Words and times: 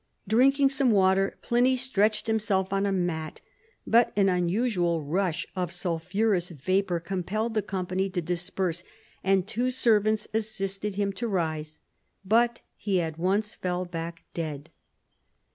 Drinking 0.27 0.69
some 0.69 0.89
water, 0.89 1.37
Pliny 1.43 1.77
stretched 1.77 2.25
himself 2.25 2.73
on 2.73 2.87
a 2.87 2.91
mat; 2.91 3.39
but 3.85 4.11
an 4.15 4.29
unusual 4.29 5.03
rush 5.03 5.45
of 5.55 5.71
sulphurous 5.71 6.49
vapor 6.49 6.99
compelled 6.99 7.53
the 7.53 7.61
company 7.61 8.09
to 8.09 8.19
disperse, 8.19 8.83
and 9.23 9.47
two 9.47 9.69
servants 9.69 10.27
assisted 10.33 10.95
him 10.95 11.13
to 11.13 11.27
rise, 11.27 11.77
but 12.25 12.61
he 12.75 12.99
at 12.99 13.19
once 13.19 13.53
fell 13.53 13.85
back 13.85 14.23
dead. 14.33 14.71